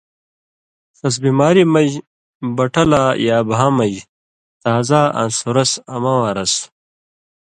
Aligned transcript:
ݜس 0.97 1.15
بیماری 1.23 1.63
مژ 1.73 1.89
بٹہ 2.55 2.83
لا 2.91 3.03
یا 3.27 3.37
بھاں 3.49 3.71
مژ 3.77 3.93
تازا 4.63 5.01
آں 5.21 5.29
سُرسہۡ 5.37 5.83
امہ 5.93 6.13
واں 6.19 6.31
رس 6.37 6.53